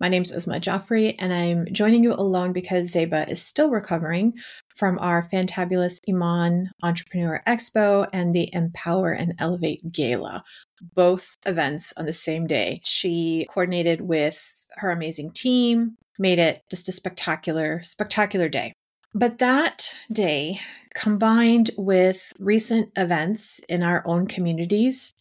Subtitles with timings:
[0.00, 4.34] my name is Uzma Jafri, and I'm joining you alone because Zeba is still recovering
[4.74, 10.44] from our fantabulous Eman Entrepreneur Expo and the Empower and Elevate Gala,
[10.94, 12.80] both events on the same day.
[12.84, 18.74] She coordinated with her amazing team, made it just a spectacular, spectacular day.
[19.14, 20.60] But that day,
[20.94, 25.14] combined with recent events in our own communities,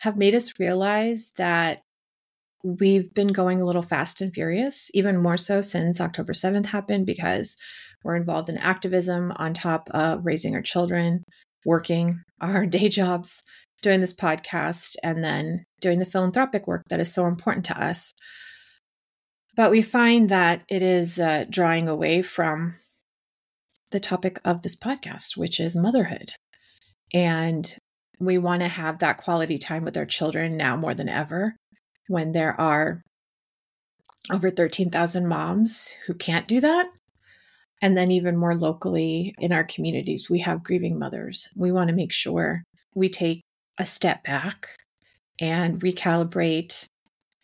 [0.00, 1.82] have made us realize that
[2.80, 7.06] we've been going a little fast and furious, even more so since October 7th happened,
[7.06, 7.56] because
[8.02, 11.22] we're involved in activism on top of raising our children,
[11.64, 13.42] working our day jobs,
[13.82, 18.12] doing this podcast, and then doing the philanthropic work that is so important to us.
[19.56, 22.74] But we find that it is uh, drawing away from
[23.92, 26.30] the topic of this podcast, which is motherhood.
[27.14, 27.64] And
[28.18, 31.54] we want to have that quality time with our children now more than ever
[32.08, 33.02] when there are
[34.32, 36.88] over 13,000 moms who can't do that.
[37.82, 41.48] And then, even more locally in our communities, we have grieving mothers.
[41.54, 42.62] We want to make sure
[42.94, 43.42] we take
[43.78, 44.68] a step back
[45.38, 46.88] and recalibrate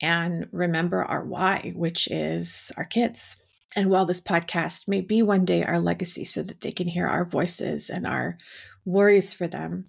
[0.01, 3.37] and remember our why, which is our kids.
[3.77, 7.07] And while this podcast may be one day our legacy so that they can hear
[7.07, 8.39] our voices and our
[8.87, 9.85] worries for them,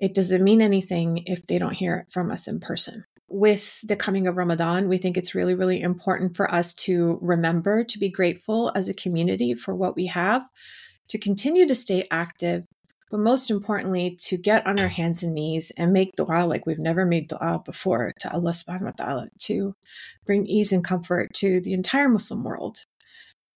[0.00, 3.96] it doesn't mean anything if they don't hear it from us in person with the
[3.96, 8.10] coming of Ramadan, we think it's really, really important for us to remember to be
[8.10, 10.46] grateful as a community for what we have,
[11.08, 12.64] to continue to stay active,
[13.10, 16.78] but most importantly, to get on our hands and knees and make dua like we've
[16.78, 19.74] never made dua before to Allah subhanahu wa ta'ala, to
[20.26, 22.84] bring ease and comfort to the entire Muslim world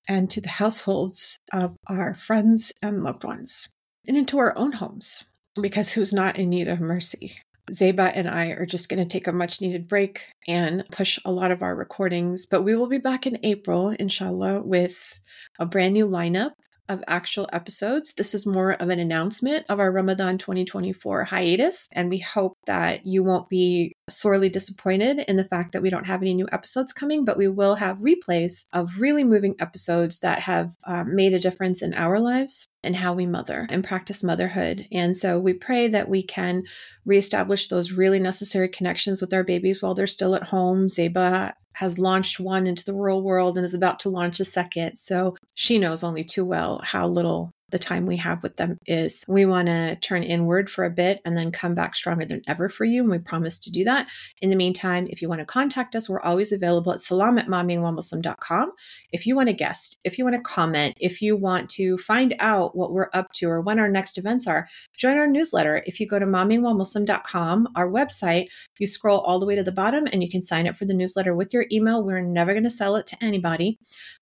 [0.09, 3.69] and to the households of our friends and loved ones
[4.09, 5.27] and into our own homes
[5.61, 7.37] because who's not in need of mercy?
[7.73, 11.33] Zeba and I are just going to take a much needed break and push a
[11.33, 15.21] lot of our recordings, but we will be back in April, inshallah, with
[15.59, 16.53] a brand new lineup
[16.89, 18.15] of actual episodes.
[18.15, 23.07] This is more of an announcement of our Ramadan 2024 hiatus, and we hope that
[23.07, 26.93] you won't be sorely disappointed in the fact that we don't have any new episodes
[26.93, 31.41] coming, but we will have replays of really moving episodes that have um, made a
[31.41, 34.87] difference in our lives and how we mother and practice motherhood.
[34.93, 36.63] And so we pray that we can
[37.05, 40.87] reestablish those really necessary connections with our babies while they're still at home.
[40.87, 44.97] Zeba has launched one into the real world and is about to launch a second.
[44.97, 49.25] So she knows only too well how little the time we have with them is.
[49.29, 52.69] We want to turn inward for a bit and then come back stronger than ever
[52.69, 53.03] for you.
[53.03, 54.09] And we promise to do that.
[54.41, 57.47] In the meantime, if you want to contact us, we're always available at salam at
[57.47, 58.71] mommyingwhilemuslim.com.
[59.13, 62.35] If you want to guest, if you want to comment, if you want to find
[62.39, 65.83] out what we're up to or when our next events are, join our newsletter.
[65.87, 68.47] If you go to mommyingwhilemuslim.com, our website,
[68.79, 70.95] you scroll all the way to the bottom and you can sign up for the
[70.95, 72.05] newsletter with your email.
[72.05, 73.79] We're never going to sell it to anybody,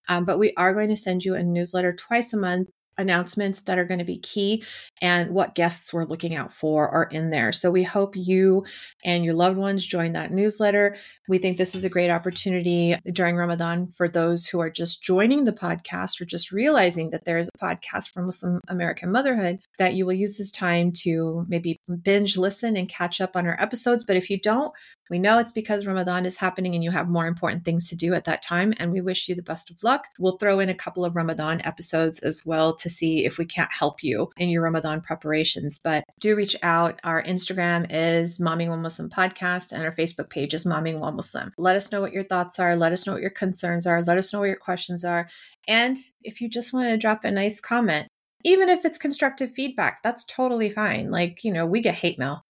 [0.09, 3.79] um, but we are going to send you a newsletter twice a month announcements that
[3.79, 4.63] are going to be key
[5.01, 7.53] and what guests we're looking out for are in there.
[7.53, 8.65] So we hope you
[9.05, 10.97] and your loved ones join that newsletter.
[11.29, 15.45] We think this is a great opportunity during Ramadan for those who are just joining
[15.45, 19.95] the podcast or just realizing that there is a podcast from Muslim American motherhood that
[19.95, 24.05] you will use this time to maybe binge listen and catch up on our episodes.
[24.05, 24.73] But if you don't,
[25.11, 28.15] we know it's because Ramadan is happening and you have more important things to do
[28.15, 28.73] at that time.
[28.79, 30.07] And we wish you the best of luck.
[30.19, 33.73] We'll throw in a couple of Ramadan episodes as well to see if we can't
[33.73, 35.81] help you in your Ramadan preparations.
[35.83, 37.01] But do reach out.
[37.03, 41.53] Our Instagram is Mommying While Muslim Podcast and our Facebook page is Mommying While Muslim.
[41.59, 42.77] Let us know what your thoughts are.
[42.77, 44.03] Let us know what your concerns are.
[44.03, 45.29] Let us know what your questions are.
[45.67, 48.07] And if you just want to drop a nice comment,
[48.45, 51.11] even if it's constructive feedback, that's totally fine.
[51.11, 52.45] Like, you know, we get hate mail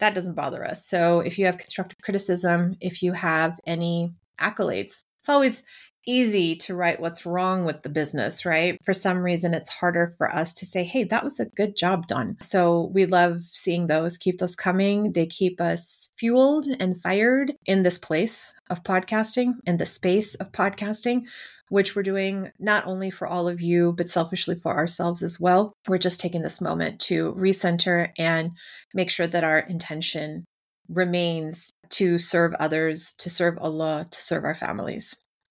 [0.00, 0.86] that doesn't bother us.
[0.86, 5.62] So if you have constructive criticism, if you have any accolades, it's always
[6.06, 8.76] easy to write what's wrong with the business, right?
[8.84, 12.06] For some reason, it's harder for us to say, hey, that was a good job
[12.06, 12.36] done.
[12.40, 15.12] So we love seeing those, keep those coming.
[15.12, 20.52] They keep us fueled and fired in this place of podcasting, in the space of
[20.52, 21.22] podcasting
[21.70, 25.72] which we're doing not only for all of you, but selfishly for ourselves as well.
[25.88, 28.50] We're just taking this moment to recenter and
[28.92, 30.44] make sure that our intention
[30.88, 35.16] remains to serve others, to serve Allah, to serve our families.